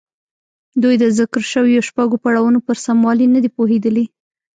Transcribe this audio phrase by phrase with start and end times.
[0.81, 4.05] دوی د ذکر شويو شپږو پړاوونو پر سموالي نه دي پوهېدلي.